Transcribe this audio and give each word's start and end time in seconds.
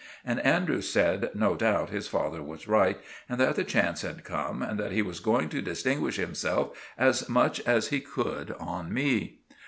And 0.25 0.39
Andrews 0.39 0.89
said 0.89 1.29
no 1.35 1.53
doubt 1.55 1.91
his 1.91 2.07
father 2.07 2.41
was 2.41 2.67
right, 2.67 2.97
and 3.29 3.39
that 3.39 3.55
the 3.55 3.63
chance 3.63 4.01
had 4.01 4.23
come 4.23 4.63
and 4.63 4.79
that 4.79 4.91
he 4.91 5.03
was 5.03 5.19
going 5.19 5.47
to 5.49 5.61
distinguish 5.61 6.15
himself 6.15 6.71
as 6.97 7.29
much 7.29 7.59
as 7.67 7.89
he 7.89 7.99
could 7.99 8.49
on 8.59 8.91
me. 8.91 9.41